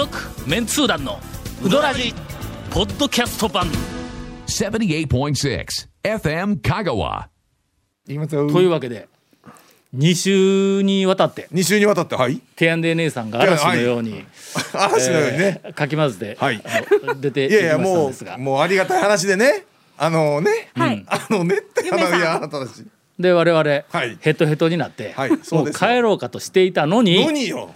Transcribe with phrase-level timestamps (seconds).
[0.00, 0.18] 続
[0.48, 1.18] メンツー団の
[1.62, 2.14] ウドラジ
[2.70, 3.66] ポッドキャスト版。
[4.46, 5.66] 78.6
[6.02, 7.26] FM Kagawa.
[8.08, 8.50] いきますよ。
[8.50, 9.10] というわけで
[9.94, 12.40] 2週にわたって2週にわたってはい。
[12.56, 14.24] テアンデー姉さんが嵐のように、
[14.72, 16.62] 嵐のようにね、えーかき混ぜて、はい。
[16.64, 19.66] あの出ていいやいやもうもうありがたい話でね。
[19.98, 21.04] あのね、はい。
[21.08, 21.58] あのね。
[21.58, 22.86] って話いやあなたたち
[23.18, 24.16] で我々、はい。
[24.22, 25.30] ヘトヘトになって、はい。
[25.30, 27.74] もそう帰ろうかとしていたのに何よ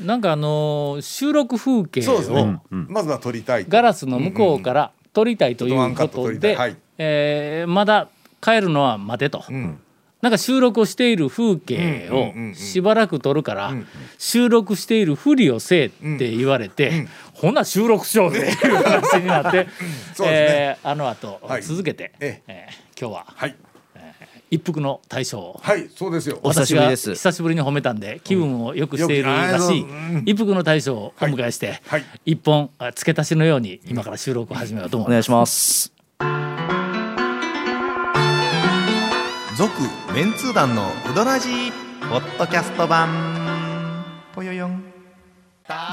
[0.00, 6.76] なんかあのー収録風景をそうですね、まずは撮りたいガラスの向こうから撮りたいということで、はい。
[6.98, 8.08] えーまだ
[8.40, 9.78] 帰るのは待てと、ん。
[10.20, 12.54] なんか収録をしている風景をうんうんうんうん。
[12.54, 13.72] しばらく撮るから、
[14.18, 17.54] 収録しているふりをせえって言われて、ほん。
[17.54, 19.68] なら収録しようぜっていう話になって、 ね。
[20.24, 21.62] えーあの後、はい。
[21.62, 22.42] 続けて、え。
[22.46, 23.26] えー今日は。
[23.28, 23.56] はい
[24.52, 25.40] 一服の大将。
[25.40, 26.38] をはいそうですよ。
[26.42, 27.08] お久しぶりです。
[27.08, 30.22] 私が久しぶりに褒めたんで気分を良くしているらしいうん。
[30.26, 32.04] 一服の大将をお迎えしてはい。
[32.26, 35.10] 一本あ付け足しのように今から収録を始めようと思います。
[35.10, 35.92] お願いします。
[39.56, 39.72] 続
[40.14, 41.72] メンツー団のウドラジー
[42.10, 43.08] ポッドキャスト版。
[44.34, 44.91] ぽよよん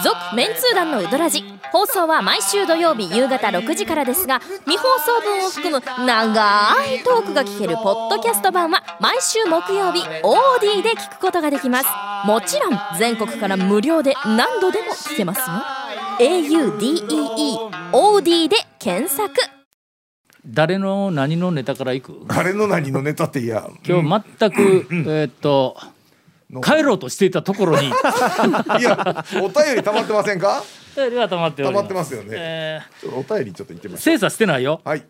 [0.03, 1.43] 続メンツー団のウドラジ。
[1.71, 11.89] 放送は毎週土曜日夕方6時からですが未放送分を含む長いトークが聞けるポッドキャスト版は毎週木曜日 OD で聞くことができます。
[12.25, 15.45] もちろん全国から無料で何度でも聞けますよ。
[16.19, 19.31] audeeOD で検索。
[20.45, 22.23] 誰の何のネタからいく？
[22.27, 23.69] 誰の何のネタっていや。
[23.87, 25.77] 今日全くえーっと
[26.63, 27.87] 帰ろうとしていたところに。
[27.87, 27.91] い
[28.81, 30.63] やお便り溜まってませんか？
[30.95, 32.29] では溜まっており溜まってますよね。
[32.31, 34.81] えちょっとお便りちょっと言ってみーま精査してないよ。
[34.83, 35.03] はい。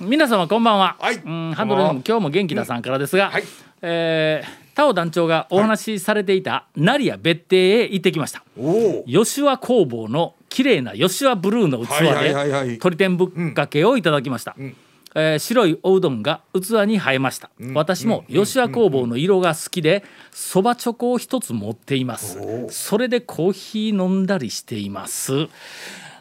[0.00, 1.16] 皆様こんばんは、はい。
[1.16, 3.44] うんハンドル今日も元気ださんからですが、はい。
[3.82, 8.44] えータオ団長がお話しされていた成谷別邸へ行ってきました。
[8.56, 12.78] おお吉和工房の綺麗な吉和ブルーの器はいはいはいはい。
[12.78, 14.76] ぶっかけをいただきました、ん
[15.14, 22.38] えー白いおうどんが器に映えました、私も吉和工房の色が好きでそばチョコを一つ持っています。
[22.70, 25.48] それでコーヒー飲んだりしています。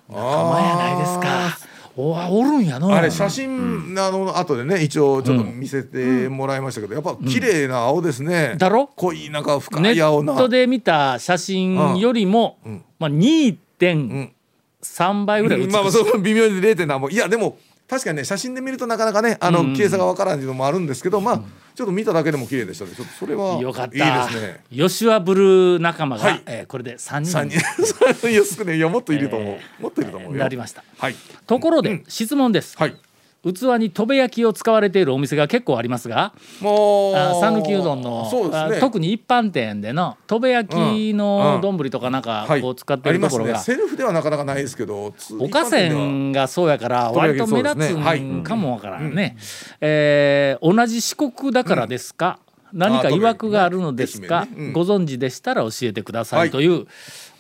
[0.10, 1.58] 仲間やないですか。
[2.00, 8.88] おわおるんやのあれ写真、あの後でね一応ちょっと見せてもらいましたけど、やっぱ綺麗な青ですね、だろ？
[8.96, 10.34] 濃いなんか深ネい青な。
[10.34, 12.60] ットで見た写真よりも、
[13.00, 17.10] まあ、2.3倍ぐらい美しい、まあまあその微妙に0点何も。
[17.10, 21.42] いやでも確かにね写真で見るとなかなかねあの綺麗さがわからんっていうのもあるんですけど、まあ
[21.74, 22.92] ちょっと見ただけでも綺麗でしたね。
[22.92, 23.96] ちょっとそれはよかった。
[23.96, 24.62] いいですね。
[24.72, 26.44] 吉和ブルー仲間が、はい。
[26.46, 27.32] えーこれで3人。
[27.32, 27.60] 三人。
[28.30, 30.40] いや少ないいやもっといると思う、えもっといると思うよ。
[30.40, 30.84] なりました。
[30.98, 31.16] はい。
[31.46, 32.96] ところで、質問です、はい
[33.54, 38.58] 器にとべ焼きを使われているお店が結構ありますが讃岐うどんのね。
[38.58, 42.62] あ特に一般店でのとべ焼きのうん丼とかなんかはい。
[42.62, 43.76] こう使ってるところが、ありますね。
[43.76, 49.38] セルフではなかなかないですけどつおかせんがそうやから割と目立つんかもわからんね、
[49.82, 52.40] えー同じ四国だからですか、
[52.74, 54.52] 何か曰くがあるのですか、ね。
[54.58, 54.74] うん。
[54.74, 56.86] ご存知でしたら教えてくださはいいという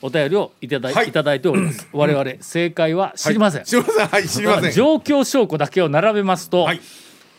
[0.01, 1.09] お便りをいただい,、はい。
[1.09, 1.87] い、ただいております。
[1.91, 4.07] 我々正解は知りません、知りません。
[4.07, 4.27] はい。
[4.27, 4.71] 知りません。
[4.71, 6.81] 状況証拠だけを並べますと、はい。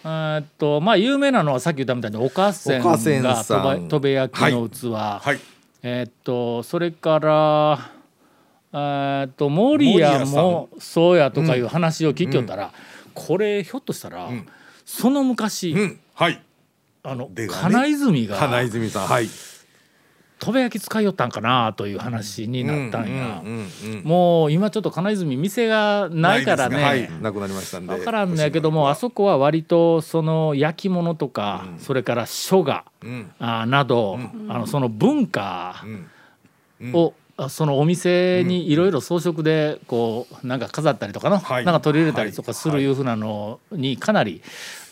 [0.05, 3.45] えーっとまあ有名なのはさっき言ったみたいにおかせんが
[3.89, 5.41] とべ焼きの器、はい。
[5.83, 7.91] えーっとそれから
[8.73, 12.73] えーっと守屋もそうやとかいう話を聞きよったら、
[13.15, 14.29] これひょっとしたら、
[14.85, 16.01] その昔、うん。
[16.15, 16.43] はい。
[17.05, 19.07] あの金泉が金泉さん。
[19.07, 19.29] はい
[20.38, 26.76] とべ焼き使いよったんかなという話になったんや、うんうんうんもう今ちょっと金泉店がないからね。
[26.76, 27.10] なはい。
[27.21, 27.94] なくなりましたんで。
[27.94, 33.31] 分からんのやけどもあそこは割とその焼き物とか、それから書画、ん。
[33.38, 35.84] あなど、あのその文化
[36.81, 36.94] ん。
[36.94, 41.65] を、あそのお店にいろいろ装飾でこうなんか飾ったりとかの、はい。
[41.65, 42.87] なんか取り入れたりとかするい。
[42.87, 44.42] うふうなのにかなり、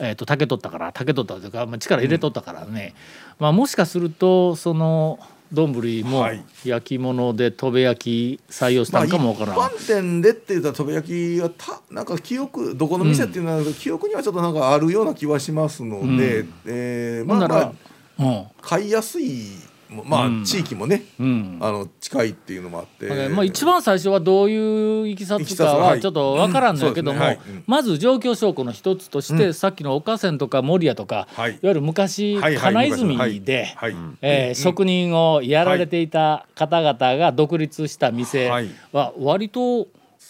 [0.00, 2.94] えー、と竹取ったから竹取ったというか、まあ、力入れとったからね、
[3.38, 5.18] まあ、もしかするとその
[5.52, 5.72] 丼
[6.04, 6.44] もはい。
[6.64, 9.56] 焼き物でとべ焼き採用したのかもわからん。
[9.56, 16.52] まあ、一般店でって言ったらとべ焼きはたなんか記憶どこの店っていうのは、記憶にはちょっとなんかあるような気はしますので、うん。
[16.66, 17.72] えーまあまあ、
[18.18, 18.46] うん。
[18.60, 19.46] 買いやすい
[19.90, 20.44] まあ、うん。
[20.44, 21.58] 地域もねうん。
[21.60, 26.00] あの近いっていうのもあって、ねまあ、一番最初はどういういきさつかはははい。
[26.00, 27.50] ちょっと分からんのやけども、うんそうですね。
[27.50, 27.56] はい。
[27.56, 27.64] うん。
[27.66, 31.52] まず状況証拠の一つとして、さっきの岡線とか守屋とか、はい。
[31.52, 32.74] い、わゆる昔、はいはい。
[32.74, 33.92] 金泉で、はい。
[33.92, 34.02] はい。
[34.22, 38.70] えー職人をやられていた方々が独立した店はい。
[38.92, 39.86] は割と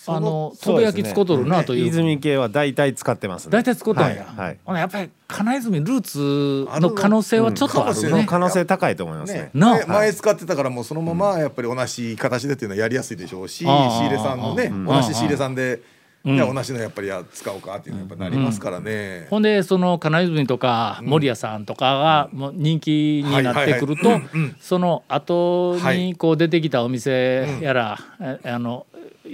[0.09, 1.87] あのとべ焼き使うとるなという。
[1.87, 3.53] 泉系は大体使ってますね。
[3.53, 4.59] 大体使うとんや、はいはい。
[4.65, 8.27] ほなやっぱり金泉ルーツの可能性はちょっとあるね。
[8.29, 9.51] 可能性高いと思いますね。
[9.55, 14.85] 前使ってたからもうそのままやっぱり同じ形でっていうのはやりやすいでしょうし仕入れさんのねうん。
[14.85, 15.81] 同じ仕入れさんで
[16.25, 16.37] うん。
[16.37, 19.27] じゃあ同じのやっぱりや使おうかっていうのはやっぱなりますからね。
[19.31, 24.21] ほんでその金泉とか守屋さんとかがもう人気になってくると
[24.61, 25.99] その後はい。
[25.99, 28.87] にこう出てきたお店やら、えあの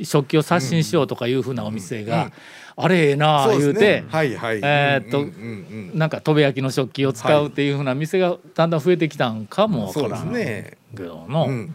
[0.02, 2.32] 食器を刷新しようとかいうふうなお店が、
[2.76, 4.04] あれええなあ言うてね。
[4.08, 4.60] はいはい。
[4.62, 10.32] えーっとうんうんうんなんかとべ焼きの食器を使うっていうふうな店がだんだん増えてきたんかもわそうでからん。
[10.34, 11.74] けどの、うん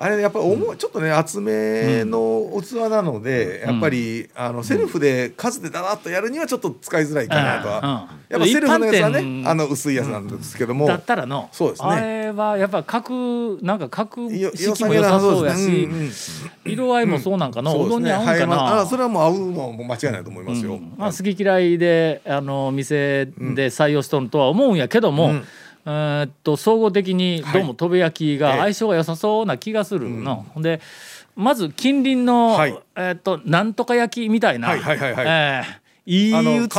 [0.00, 8.12] あれやっぱり重いちょっとね厚めの器なので、やっぱりあのセルフで数でダラッとやるにはちょっと使いづらいかなとは、うん。
[8.12, 11.48] うんやっぱセルフのやつはね店あの薄いやつなんですけども、だったらの。
[11.50, 11.88] そうですね。
[11.88, 16.10] あれはやっぱ角なんか角よ色も良さそうやし、んん。
[16.64, 18.80] 色合いもそうなんかな、そううどんに合うんかな。
[18.82, 20.74] あそれはもう合うのはもう間違いないと思いますよ。
[20.74, 20.92] うん。
[20.96, 25.44] まあ、好き嫌いであの店で採用しとるとは思うんやけども、うん
[25.90, 28.58] えーっと総合的にどうもとべ焼きがええ。
[28.58, 30.44] 相性が良さそうな気がするの。
[30.54, 30.82] ほんで
[31.34, 32.78] まず近隣の、はい。
[32.96, 35.24] えーっとなんとか焼きみたいな、はいはいはいはい。
[35.26, 36.78] えーいあのい器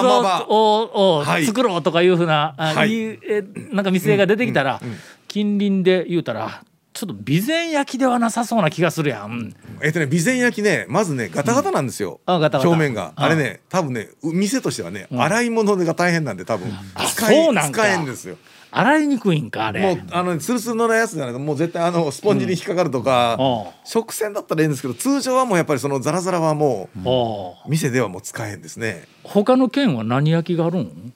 [0.49, 2.89] を作ろうとかいうふうな、あはい。
[2.89, 4.97] いいえなんか店が出てきたら、うんうん
[5.29, 9.53] 近隣で言うたらちょっと備前焼きではなさそうな気がするやん。
[9.79, 12.67] えっとね備前焼きねまずねガタガタなんですよ、あガタガタ。
[12.67, 13.13] 表面が。
[13.15, 15.21] ああれね多分ねう店としてはね、ん。
[15.21, 16.67] 洗い物が大変なんで多分。
[16.95, 17.87] あ使そうなんか。
[17.87, 18.37] え使えんですよ
[18.71, 19.81] 洗いにくいんかあれ。
[19.81, 29.05] もうあのツルツルのやつじゃないともう絶対あのスポンジに引っかかるとか、おう食洗だったらいいんですけど通常はもうやっぱりそのザラザラはもうおう店ではもう使えんですね。
[29.23, 31.13] 他の県は何焼きがあるん？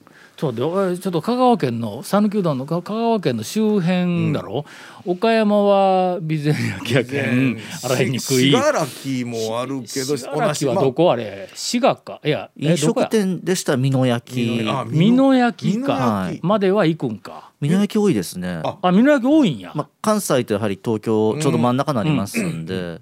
[0.52, 4.64] ちょっと待ってちょっと香川県の讃岐うどんの香川県の周辺だろ、
[5.06, 7.58] 岡山は備前焼きやけん。
[7.82, 8.20] 洗いにくい。
[8.20, 11.48] し信楽もあるけど信楽はどこあれ？
[11.54, 12.20] 滋賀か？
[12.24, 14.68] いやえ飲食店でしたら美濃焼き。
[14.68, 16.26] あ美濃焼きか。
[16.28, 16.42] 焼き。
[16.44, 17.52] までは行くんか。
[17.60, 18.60] 美濃焼き多いですね。
[18.64, 23.00] ああ美濃焼き多いんや、まあ、関西とやはり東京ちょうど真ん中になりますんで、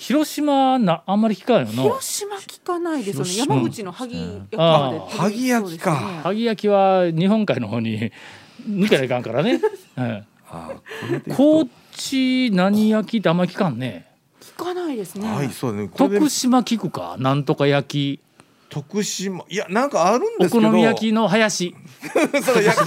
[0.00, 1.82] 広島なあんまり聞かんよな。
[1.82, 3.36] 広島聞かないですよね。
[3.36, 8.10] 山口の萩焼きあまでー萩焼きか萩焼きは日本海の方に
[8.66, 9.60] 抜けないかんからね、
[9.98, 10.70] えあ
[11.12, 14.06] え高知何焼きってあんまり聞かんね。
[14.40, 15.30] 聞かないですね。
[15.30, 15.90] はいそうね。
[15.94, 17.16] 徳島聞くか？
[17.18, 18.20] なんとか焼き。
[18.70, 19.44] 徳島。
[19.50, 20.66] いやなんかあるんでおすけど。
[20.66, 21.74] 好み焼きの林。
[22.08, 22.84] 焼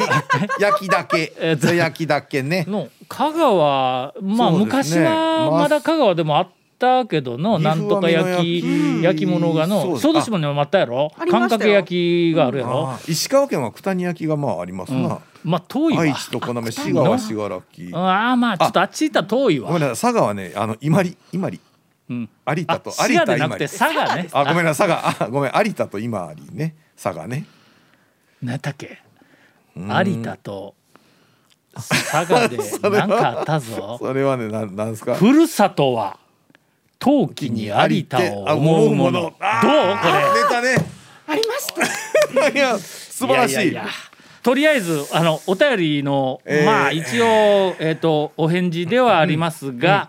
[0.57, 1.31] き 焼きだけ。
[1.37, 1.75] えっと。
[1.75, 2.65] 焼きだけね。
[2.67, 4.13] の香川。
[4.19, 6.62] まあ昔はまだ香川でもあった
[7.09, 9.25] けどのなんとか焼き焼き。
[9.25, 11.11] 物がのそうです小豆島にもあったやろ？
[11.29, 12.89] 感覚焼きがあるやろ？
[12.89, 15.03] あー石川県は九谷焼きがまあありますうん。
[15.03, 16.01] な、まあ遠いわ。
[16.01, 19.67] 愛知とこなめ滋賀は信楽ああまあちょっとあっち行ったら遠いわ。
[19.67, 20.13] ごめんなさい。
[20.13, 21.61] 佐賀はねあの伊万里伊万里。
[22.09, 22.29] うん。
[22.47, 24.07] 有田とあ滋賀でなくて有田伊万里。
[24.07, 24.29] 佐賀ね。
[24.33, 25.25] あごめんなさい佐賀。
[25.25, 26.75] あごめん有田と伊万里ね。
[27.01, 27.45] 佐賀ね。
[28.41, 28.99] 何だっけ？
[29.75, 29.91] うん。
[30.07, 30.75] 有田と
[31.73, 33.97] 佐賀で何かあったぞ。
[34.03, 35.15] それはねなんなんですか？
[35.15, 36.19] ふるさとは
[37.03, 39.21] 陶器に有田を思うもの。
[39.21, 39.31] どう？
[39.31, 39.43] これ。
[39.43, 40.77] ネタね。
[41.27, 41.67] ありまし
[42.33, 42.47] た。
[42.47, 43.55] いや素晴らしい。
[43.55, 43.85] ややや。
[44.41, 46.65] とりあえずあのお便りの、えー。
[46.65, 47.25] まあ一応、
[47.79, 50.07] えー、とお返事ではありますが、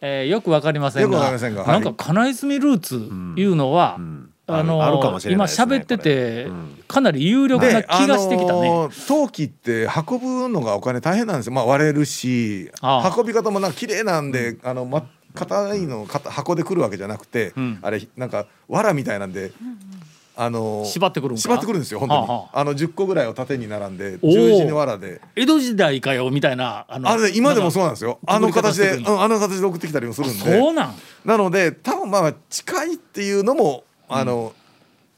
[0.00, 1.80] えーよくわかりませんよくわかがりませんがはい。
[1.80, 2.94] なんか金泉ルーツ
[3.40, 3.98] いうのは、
[4.46, 6.46] あのあるかもしれないですね今喋ってて、
[6.86, 8.68] かなり有力な気がしてきたね。
[8.68, 13.14] あのー陶器って運ぶのがお金大変なんですよ、まあ、割れるしああ。
[13.16, 15.04] 運び方もなんか綺麗なんで、あのま
[15.36, 17.78] 硬いの型箱で来るわけじゃなくて、うん。
[17.82, 19.52] あれなんか藁みたいなんで、
[20.34, 22.60] あのー縛ってくる縛ってくるんですよ本当に、はあはあ。
[22.60, 25.20] あの10個ぐらいを縦に並んで十字に藁で。
[25.36, 28.14] 江戸時代かよみたいなあのあれね今でもそうななんですよ。
[28.26, 30.38] かあの形で、うんあの形で送ってきたりもするんで。
[30.38, 30.94] そうなん？
[31.24, 34.52] なので多分まあ近いっていうのもあの、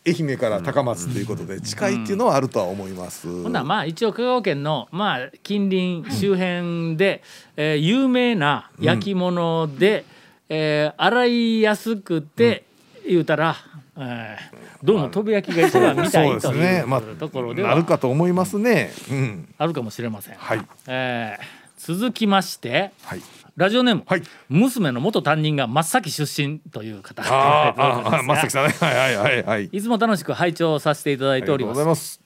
[0.09, 3.27] 愛媛から高松ということで近いっていうのはあるとは思います。
[3.27, 7.23] ほんならまあ一応香川県のまあ近隣周辺で、
[7.57, 10.05] えー有名な焼き物で、
[10.49, 12.65] えー洗いやすくて、
[13.07, 13.57] 言うたら、
[13.97, 18.93] えーどうも飛び焼きが一番みたいとですね、まいうところあ、ではなるかと思いますね。
[19.11, 20.35] うん、あるかもしれません。
[20.37, 23.23] はい、えー続きましてはい、
[23.59, 24.23] ラジオネーム、はい。
[24.49, 29.65] 娘の元担任が真っ先出身という方あーあー、が松崎さんね、はいはいはいはい。
[29.65, 32.21] いつも楽しく拝聴させていただいております。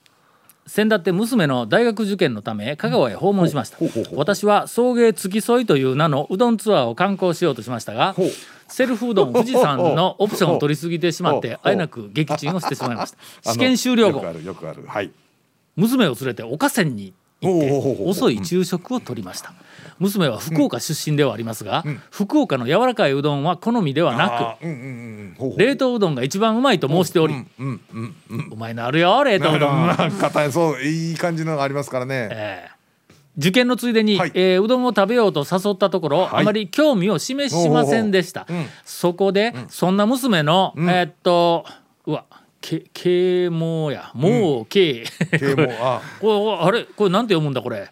[0.67, 3.77] 先だって娘の大学受験のため香川へ訪問しました
[4.15, 8.15] 私は送迎付き添いという名のうどんツアーを観光しようとしましたが
[8.69, 13.17] セルフうどん富士山のオプションを取りすぎてしまってあえなく撃沈をしてしまいました
[13.51, 14.85] 試験終了後よくあるよくある。
[14.87, 15.11] はい。
[15.75, 19.53] 娘を連れて岡線に行って遅い昼食をとりました
[20.03, 32.29] 娘は福岡出身ではありますが、福岡の柔らかいうどんは好みではなあーうんうんうん冷凍うどんが一番うまいと申しており、うんうんうんうんうまいのあるよ冷凍うどん、なんかそういい感じのがありますからね。
[32.31, 32.73] えー
[33.35, 34.31] 受験のついでに、はい。
[34.35, 36.29] えーうどんを食べようと誘ったところ、はい。
[36.41, 38.65] あまり興味を示しませんでした、うん。
[38.85, 40.87] そこで、そんな娘の、ん。
[40.87, 41.65] えーっと
[42.05, 42.25] うわ
[42.65, 44.09] け啓蒙や。
[44.13, 45.03] もう啓、
[45.37, 46.85] 啓蒙 あこれあれ？
[46.95, 47.89] これなんて読むんだこれ？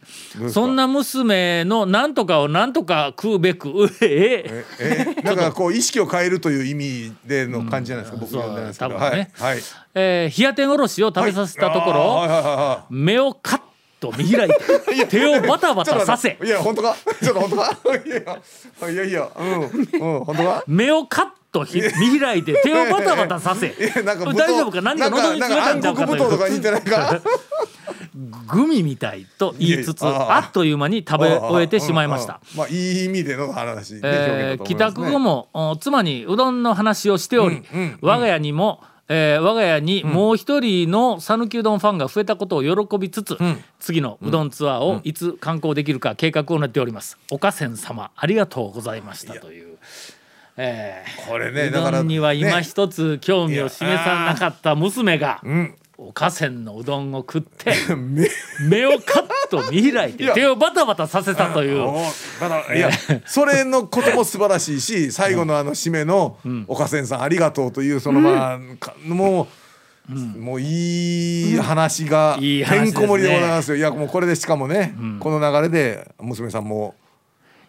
[0.50, 3.68] そんな娘のなんとかをなんとか食うべく。
[3.70, 5.16] うえええ。
[5.20, 8.92] えなんかこう意識を変えるという意味での感じじゃないですか、う読んでないですけど。
[8.96, 9.32] 多分ね。
[9.38, 9.54] はい。
[9.54, 9.64] はい。
[9.94, 12.94] えー冷や天おろしを食べさせたところ、はい。
[12.94, 13.60] 目をカッ
[14.00, 14.52] と見開い
[15.00, 16.38] て 手をバタバタさせ。
[16.42, 16.96] いや本当か？
[17.22, 17.78] ちょっと本当か？
[18.08, 18.10] い
[18.88, 19.62] やいやいやうん。
[19.62, 19.70] うん
[20.24, 20.64] 本当か？
[20.66, 23.70] 目をカッとひ 見開いて手をバタバタさせ。
[24.04, 24.82] 大丈夫か？
[24.82, 27.22] 何か喉に詰めたんちゃうかという。
[28.48, 32.34] グミみたいと言いつつあっという間に食べ終えてしまいました。
[32.34, 43.38] うんうんまあいい意味での話、ねえー帰宅後もお妻にうどんの話をしており、うんうん我が家にも、えー我が家にもう一人の讃岐うどんファンが増えたことを喜びつつ、
[43.80, 47.18] 次のうどんツアーをいつ観光できるか計画を練っております。
[47.32, 49.78] おかせん様ありがとうございましたという。
[50.58, 52.64] えーこれねうだからどんには今ね。
[52.64, 55.76] 一つ興味を示さなかった娘が、うん。
[56.04, 58.28] おかせんのうどんを食ってめ
[58.68, 61.88] 目をカッと見開いて手をバタバタさせたという。
[62.76, 62.90] いや
[63.28, 69.48] それのことも素晴らしいし最後のあの締めの「岡千さんありがとう」というそのまあかも
[70.10, 72.92] うもういい話がいい話ですね。
[72.94, 73.78] てんこ盛りでございますよ。
[73.78, 76.96] いやもうこれでしかもねこの流れで娘さんも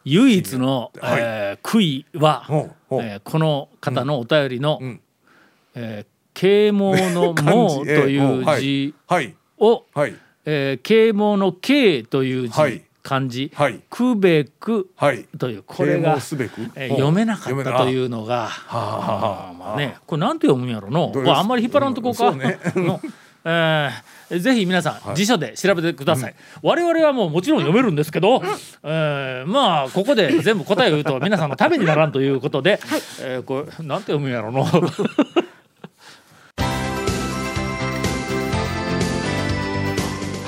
[0.04, 1.20] 唯一の、はい。
[1.22, 5.00] えー悔いは、えーこの方のお便りのん
[5.74, 9.34] 「えー啓蒙の「漢字も」といええう字 はい。
[9.58, 10.14] をはい
[10.46, 10.78] 「え
[11.12, 12.82] 蒙の「啓」という字、はい。
[13.02, 13.50] 漢字。
[13.54, 16.70] はい「くべくはい」というこれが啓蒙、すべく？
[16.74, 20.90] え読めなかったというのがあーまあねこれなんて読むんやろ？
[20.90, 22.32] のこれあんまり引っ張らんとこうか。
[22.32, 22.58] ね。
[22.76, 23.00] の
[23.44, 28.42] えーぜひ皆さん、辞書で調べてください、我々はもうもちろん読めるんですけど、
[28.82, 32.80] えーまあここで全部答えを言うと 皆さんのためにならんということで、
[33.20, 34.66] えーこれなんて読むんやろの。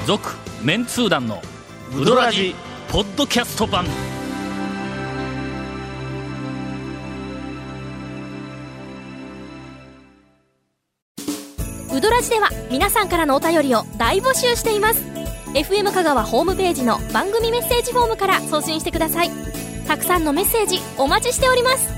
[0.06, 1.40] 続メンツー団の
[1.98, 2.54] ウドラジ
[2.90, 3.84] ポッドキャスト版
[11.94, 15.02] ウドラジでは皆さんからのお便りを大募集しています。
[15.54, 19.30] FM 香川ホームページの番組メッセージフォームから送信してください。
[19.86, 21.88] たくさんのメッセージお待ちしております。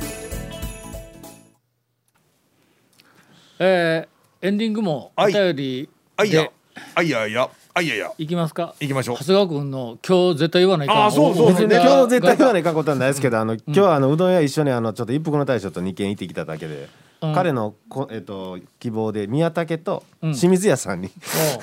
[3.58, 6.42] えーエンディングもおはい便りあいや。
[6.42, 6.52] で
[6.94, 7.48] あいやいや。
[7.72, 8.12] あいやいや。
[8.18, 8.74] いきますか？
[8.80, 9.16] 行きましょう。
[9.16, 11.04] 長谷川君の今日絶対言わないかん。
[11.06, 11.48] あそうそう。
[11.48, 16.88] 別にね今日絶対言わないかんことはないですけどあの今日はあのうどん屋一緒にあのちょっと一服の大将と二軒行ってきただけで、うん
[17.20, 20.35] 彼のこ、えっと、希望で宮武とうん。
[20.35, 21.11] 清水屋さんに、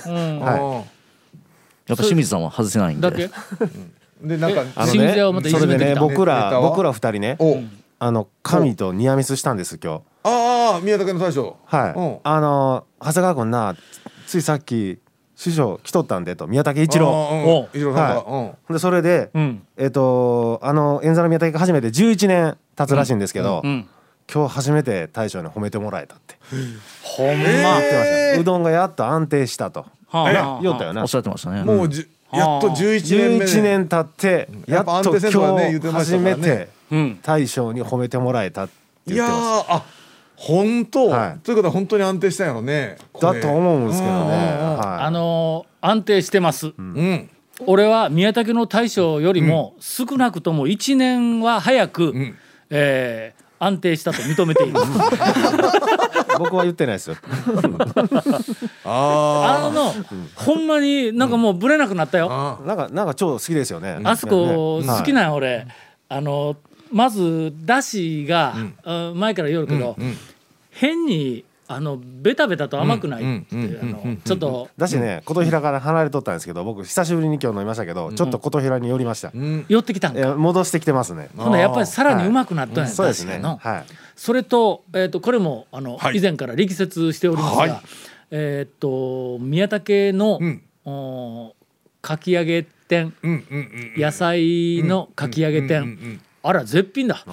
[0.08, 0.40] うん。
[0.42, 0.60] はい。
[0.60, 0.84] あ
[1.86, 3.10] やっぱ清水さんは外せないんで。
[3.10, 6.02] だけーでなんかあの 清水屋をまたいそれでじめてきた。
[6.02, 7.60] ね僕ら僕ら二人ねお。
[8.00, 10.02] あの神とニアミスしたんです今日。
[10.24, 11.58] ああ宮武の大将。
[11.66, 12.02] はい、う。
[12.02, 13.76] んあの長谷川君な
[14.26, 15.00] ついさっき
[15.36, 17.68] 師匠来とったんでと宮武一郎。
[17.74, 18.24] 一郎さんが。
[18.24, 19.64] はでそれで、うん。
[19.78, 23.88] えっ、とあの演座の宮武が初めて11年経つらしいんですけど、うん
[24.32, 26.36] 今日初めて大将に褒めてもらえたって。
[27.04, 29.86] ほんま、言ってました、うどんがやっと安定したと。
[30.08, 30.32] はあ。
[30.32, 31.02] えはあ言ったよな。
[31.02, 31.64] おっしゃってましたね。
[31.64, 33.40] もうじやっと11年目。
[33.40, 37.20] で11年経ってやっと今日初めてうん。
[37.22, 38.70] 大将に褒めてもらえたっ
[39.08, 39.70] ていや言ってます。
[39.70, 39.84] ーあ
[40.36, 41.40] 本当、はい。
[41.40, 42.98] ということは本当に安定したんやろね。
[43.20, 45.06] だと思うんですけどね、はい。
[45.06, 47.30] あのー安定してます、うん。
[47.66, 52.36] 俺は宮武の大将よりも少なくとも1年は早く、ん。
[52.70, 54.92] えー安定したと認めています
[56.40, 57.16] 僕は言ってないですよ。
[58.86, 59.94] ああの、
[60.36, 64.00] ほんまになんかもうぶれなくなったよ、あなんかなんか超好きですよね。
[64.04, 64.88] あそこね。
[64.88, 65.68] 好きなんよ俺。
[66.10, 66.56] あの
[66.92, 70.18] まずだしが、あ前から言うけど、うん。
[70.72, 73.56] 変にあのベタベタと甘くないって、
[74.26, 74.70] ちょっと。
[74.78, 79.66] だしね琴平から離れとったんですけど僕久しぶりに今日飲みましたけど、ちょっと琴平に寄りました、うん。
[79.68, 81.30] 寄ってきたんか、え戻してきてますね。
[81.36, 83.40] ほんならやっぱりさらにうまくなったんや、そうですね。
[83.42, 83.94] はい。
[84.16, 86.18] それと,、えー、とこれもあの、はい。
[86.18, 87.82] 以前から力説しておりますが、はい。
[88.32, 90.62] えっ、と宮武の、うん。
[90.86, 91.56] お
[92.02, 93.14] かき揚げ店。
[93.24, 93.44] うんうん
[93.96, 97.24] うん野菜のかき揚げ店、うんうんうんあら絶品だ、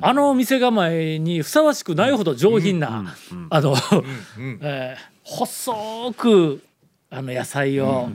[0.00, 3.14] あの店構えにふさわしくないほど上品な、
[3.50, 6.62] あの、うん えー細く
[7.10, 8.08] あの野菜を、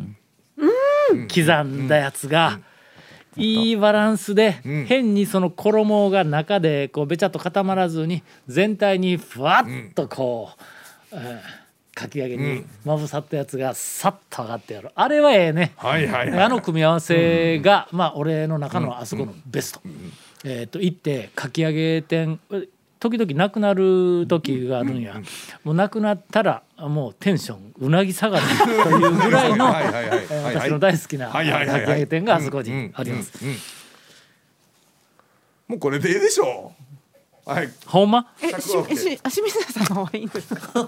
[1.27, 2.61] 刻んだやつが、
[3.35, 4.85] いいバランスで、ん。
[4.85, 10.51] 変にその衣が中でこうべちゃっと固まらずに全体にふわっとこ
[11.11, 11.21] う、うん
[11.93, 14.91] かき揚げにまぶさったやつがさっと上がってやる。
[14.95, 15.73] あれはええね。
[15.75, 16.43] はいはいはい。
[16.43, 19.81] あの組み合わせが、まあ俺の中のあそこのベスト。
[20.43, 22.39] えっ、と行ってかき揚げ店
[22.99, 25.19] 時々なくなる時があるんや。
[25.63, 33.43] もうなくなったらもうテンションうなぎ下がりというぐらいの私の大好きなかき揚げ店があそこにあります。
[35.67, 36.80] もうこれでいいでしょう
[37.45, 37.69] はい。
[37.87, 38.25] ほんま？
[38.41, 40.87] え、し100億えし、あ、清水屋さんはいいんですか？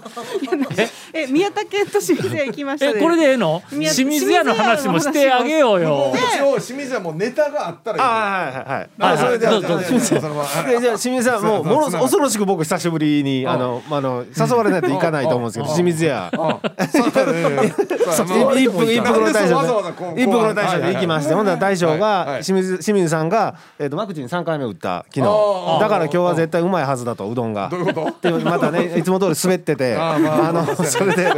[1.12, 3.60] え、宮田県と清水屋行きましたえこれでええの？
[3.72, 5.88] 宮清水屋の話もしてあげようよ。
[5.88, 6.12] も。
[6.14, 6.16] う。
[6.16, 8.88] 一応清水はもうネタがあったらいいあはいはいはい。
[9.00, 9.78] あそれではじゃあ
[10.80, 13.56] じゃ清水さんもうものす恐ろしく僕久しぶりにあ。
[13.56, 16.30] のあの誘われないといかないと思うんですけど清水屋。
[16.34, 19.60] そう一服一服の大将
[20.16, 27.68] 一服の大将で行きましてほんなら大将がい清水清水さんがえっとワクチン3回目打った昨日だから今日は絶対うまいはずだとうどんが。
[27.70, 28.38] どういうこと？
[28.38, 30.18] でまたね いつも通り滑っててあ
[30.52, 31.32] のそれで。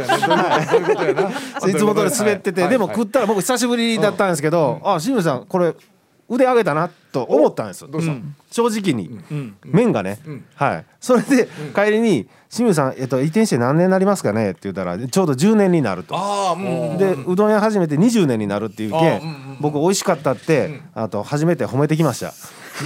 [1.69, 5.73] いつも通り滑っててでも食ったら僕久しぶりだったんですけどあ清水さんこれ
[6.29, 7.85] 腕上げたなと思ったんです
[8.51, 9.19] 正直に。
[9.31, 9.55] うん。
[9.65, 10.19] 麺がね、
[10.55, 10.85] はい。
[10.99, 16.15] それで帰りに「清水さん、えっと、移転して何年になりますかね?」って言ったらちょうど10年になると。
[16.97, 19.21] でうどん屋始めて20年になるっていうけ
[19.61, 22.33] 僕美味しかったってあと初めて褒めてきました、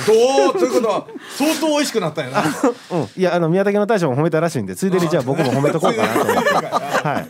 [0.07, 0.59] どう？
[0.59, 1.07] ということは
[1.37, 2.43] 相当美味しくなったんやな
[2.91, 7.25] うん、いやあの宮武の大将も褒めたらしいんでついでにじゃあ僕も褒めとこうかなと思って、は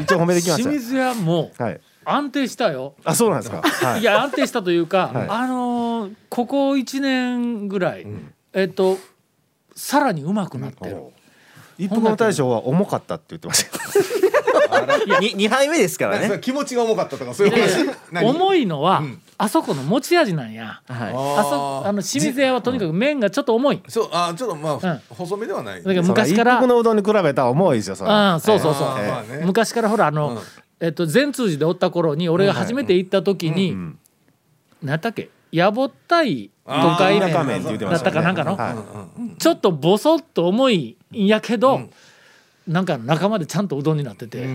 [0.00, 2.94] い、一応褒めてきまし清水屋もた、はい、安定したよ。
[3.04, 4.00] あそうなんですか、はい。
[4.00, 5.28] い、や安定したというか、はい。
[5.28, 8.06] あのーここ1年ぐらい、
[8.52, 8.98] えっと
[9.74, 10.98] さらにうまくなってる。
[11.78, 15.20] 一服の大将は重かったって言ってました。
[15.20, 16.38] に二杯目ですからね。
[16.40, 17.96] 気持ちが重かったとかそういう話？
[18.12, 18.28] 何？
[18.30, 20.80] 重いのは、んあそこの持ち味なんや。
[20.86, 23.82] はあそあの清水屋はとにかく麺がちょっと重い。
[23.88, 25.00] そうあちょっとまあ、うん。
[25.08, 25.82] 細めではない。
[25.82, 30.38] だから昔から一服のうどんに比べたら重いですよそれああそうそうそう、あーまあね昔からほらあの、うん。
[30.80, 33.98] えっと善通寺でおった頃に俺が初めて行った時に、ん
[34.82, 35.30] 何だっけ？
[35.50, 41.88] やぼったい都会麺だったかなんかの、はいちょっとボソッと重いんやけど、
[42.66, 44.46] なんか中までちゃんとうどんになってて、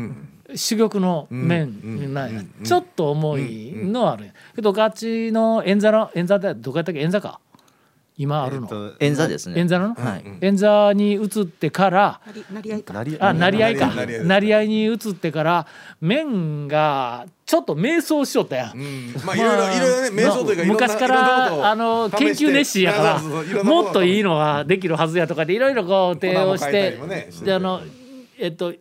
[0.48, 2.34] 珠玉の麺なん。
[2.36, 4.24] や、ちょっと重いのはある。
[4.26, 4.28] ん。
[4.28, 7.02] やけどガチの演座の演座ってどこやったっけ？
[7.02, 7.40] 演座か
[8.18, 8.96] 今あるの、えっとい。
[9.00, 9.60] 演座ですね。
[9.60, 10.24] 演座なの、はい。
[10.42, 12.94] 演座に移ってからなり、なり合いか。
[12.94, 13.92] なりあ成り合いか。
[13.96, 15.68] 成り合いに移ってから
[16.02, 18.78] 麺がちょっと迷走しよったやん。
[18.78, 19.14] うん。
[19.24, 23.22] まあいろいろいろいろね瞑想というか昔からあの研究熱心やか
[23.54, 26.98] らもっといいのができるはずやとかでいろいろこう提案して
[27.46, 27.82] であの
[28.40, 28.74] えっと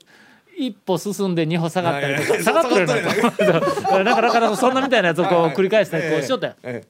[0.56, 4.02] 一歩進んで二歩下がったりとはいか 下がってるよ下がってるなか。
[4.04, 6.80] なかなかそんなみたいなやつをこう繰り返したりこうしよったや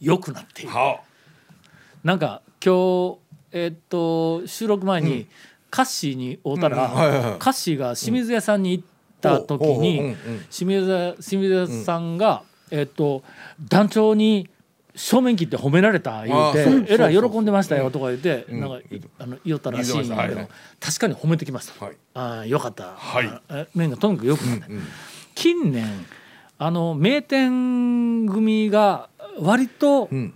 [0.00, 0.72] よくなっている。
[2.04, 3.18] なんか今日
[3.52, 5.26] えっと収録前に
[5.70, 8.84] カッシーに会うたら、カッシーが清水屋さんに行っ
[9.20, 10.16] た時にうん。
[10.50, 13.22] 清水屋清水屋さんが、えっと
[13.68, 14.48] 団長に
[14.94, 16.52] 正面切って褒められた言う
[16.84, 18.60] てえらい喜んでましたよとか言って、うん。
[18.60, 20.48] なんかいあの言おったらしいんやけど、
[20.80, 21.84] 確かに褒めてきました。
[21.84, 21.96] はい。
[22.14, 23.26] ああよかった、はい。
[23.26, 24.82] あえ麺がとにかく良くなった、うん
[25.34, 25.86] 近年
[26.58, 29.08] あの名店組が
[29.40, 30.34] 割と、ん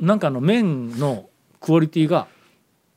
[0.00, 1.28] なんかあの麺の
[1.60, 2.26] クオリティが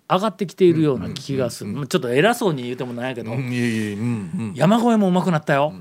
[0.10, 4.54] 上がってきているような気がする、ちょっと偉そうに言うてもないけど、うんいえいえうんうん。
[4.56, 5.74] 山越えもうまくなったよ、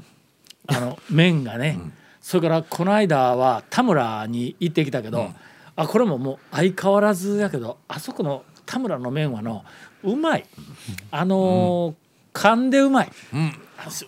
[0.67, 1.79] あの麺がね、
[2.21, 5.31] それからこの間は田村に行ってきたけど、
[5.77, 9.65] あこれももう相変わらずやけどあそこの田村の麺はの
[10.03, 10.45] うまい。
[11.11, 11.95] あのー
[12.37, 13.11] 噛んでうまい、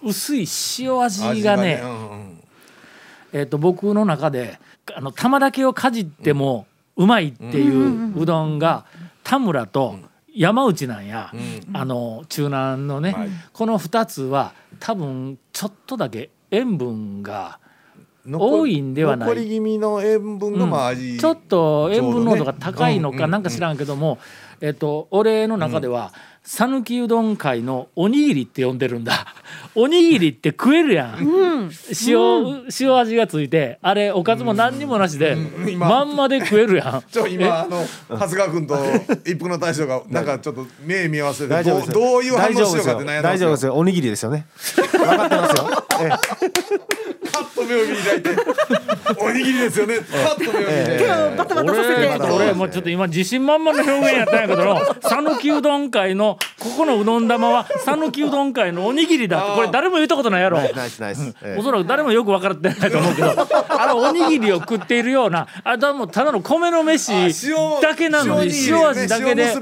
[0.02, 0.44] 薄い
[0.78, 2.42] 塩味がねうんうん。
[3.32, 4.58] えー、と僕の中で
[4.94, 8.84] あの玉だけをかじってもうまいっていううどんが
[9.24, 9.96] 田村と
[10.34, 11.32] 山内なんや、
[11.72, 13.28] あの中南のね、はい。
[13.52, 17.58] この2つは多分ちょっとだけ塩分が
[18.24, 19.28] 残多いんではない。
[19.28, 24.18] 残り気味の塩分のまあ味、ちょっと塩分濃度が高いのかなんか知らんけども、
[24.60, 26.12] えっと俺の中では
[26.44, 29.34] 讃岐うどん界のおにぎりって呼んでるんだ。
[29.74, 31.70] おにぎりって食えるやん、
[32.06, 35.68] 塩塩味がついてあれおかずも何にもなしで、ん。
[35.68, 35.88] 今。
[35.88, 37.02] まんまで食えるやん。
[37.10, 38.78] ちょ今あの長谷川君と
[39.24, 43.74] 一服の大将が なんかちょっと目見合わせて大丈夫ですどうどういう反応しよう大丈夫ですよかって悩んだん大丈夫ですよ。
[43.74, 44.46] おにぎりですよね。
[44.92, 45.68] 分かってますよ、
[46.00, 46.08] ええ。
[47.30, 48.30] パッと目を見開いて
[49.20, 49.96] おにぎりですよね。
[50.24, 50.98] パッと目を見開いて。
[50.98, 52.24] 手をバタバタさせて。
[52.24, 60.58] 俺俺もうちょっと今自信満々の表現やったんやけどの讃岐うどん界ののここのうどん玉は 讃岐うどん会のおにぎりだってこれ誰も言ったことないやろ。
[61.58, 63.28] おそらく誰もよく分かってないと思うけど
[63.68, 67.12] あのおにぎりを食っているようなあれはもうただの米の飯
[67.80, 69.52] だけなのに塩味だけで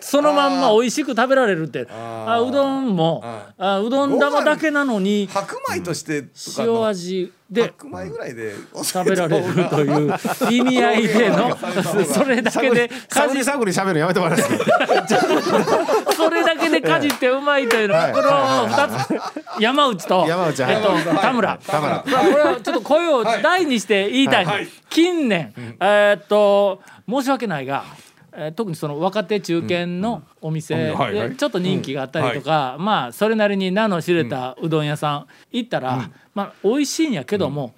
[0.00, 3.22] そのまんま美味しく食べられるってあうどんも
[3.58, 6.24] あうどん玉だけなのに白米として
[6.58, 10.14] 塩味で白米ぐらいで食べられるという
[10.52, 11.56] 意味合いでの
[12.04, 16.12] それだけでかじ探り喋るのやめてもらえますか？
[16.14, 18.12] それだけでかじってうまいというのはい。
[18.12, 19.60] この二つ。
[19.62, 20.74] 山内と山内はい。
[20.74, 21.58] えっと田村。
[21.66, 22.04] 田村。
[22.06, 24.68] まあこれはちょっと声を大にして言いたい、はい。
[24.90, 27.84] 近年、えーっと申し訳ないが、
[28.32, 37.74] えー特にその若手中堅のお店でちょっと人気があったりとか、まあそれなりに名の知れたうどん屋さん行ったら、まあ美味しいんやけども、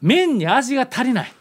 [0.00, 1.32] 麺に味が足りない。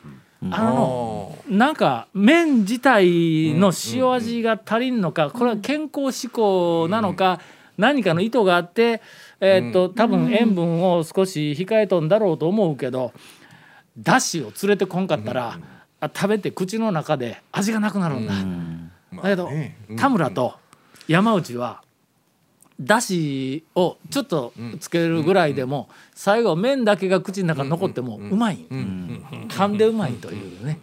[0.51, 7.41] あのなんか麺自体の塩味が足りんのかこれは健康志向なのか
[7.77, 9.01] 何かの意図があって
[9.41, 13.11] えーっと多分塩分を少し控えとんだろうと思うけど
[13.97, 15.59] だしを連れてこんかったらあ
[16.01, 18.33] 食べて口の中で味がなくなるんだ。
[19.23, 20.53] だけどね田村と
[21.07, 21.81] 山内は
[22.79, 28.65] だしをちょっとつけるぐらいでも最後麺だけが口の中に残ってもうまい。
[28.69, 30.79] 噛んでうまいというね。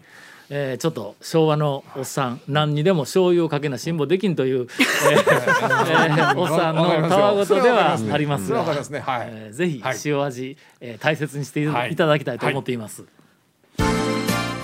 [0.48, 8.46] えーちょっと昭和のおっさん何にでも醤油をかけな辛抱できんという、えーえーおっさんのたわごとではありますが。
[8.48, 9.00] それはわかりますね。
[9.00, 9.28] はい。
[9.28, 9.96] えーぜひはい。
[10.04, 13.04] 塩味、えー大切にしていはいいただきたいと思っています。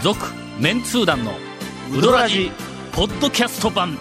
[0.02, 0.18] 続、
[0.58, 1.30] メンツー団の
[1.96, 2.50] ウドラジ
[2.90, 3.96] ポッドキャスト版。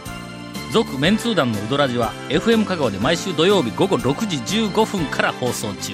[0.71, 5.93] 続メンツー団のウドラジは FM 香川で毎週土曜日午後6時15分から放送中。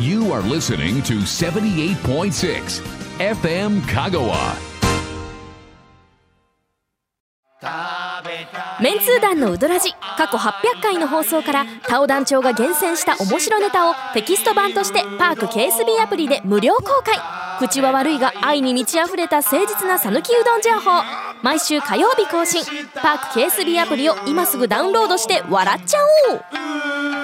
[0.00, 2.82] You are listening to 78.6
[3.18, 4.34] FM Kagawa.
[8.82, 21.02] メンツー団のウドラジ過去800回の放送からタオ団長が厳選した面白ネタをテキスト版としてパーク KSB アプリで無料公開口は悪いが愛に満ち溢れた誠実な讃岐うどん情報。
[21.42, 22.64] 毎週火曜日更新。
[22.94, 25.98] パーク KSB アプリを今すぐダウンロードして笑っちゃ
[26.32, 26.34] お
[27.12, 27.15] う。